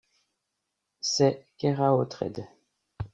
[1.01, 2.47] C'est Keraotred.